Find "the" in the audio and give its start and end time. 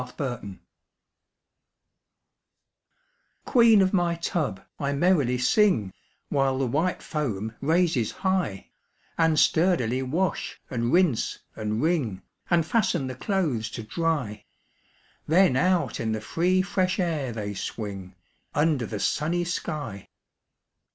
6.57-6.65, 13.05-13.13, 16.13-16.21, 18.87-18.99